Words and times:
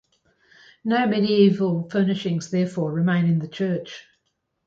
No 0.83 1.05
medieval 1.05 1.87
furnishings 1.91 2.49
therefore 2.49 2.91
remain 2.91 3.25
in 3.25 3.37
the 3.37 3.47
church. 3.47 4.07